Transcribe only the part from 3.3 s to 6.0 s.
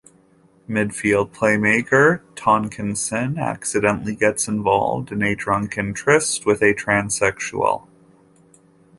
accidentally gets involved in a drunken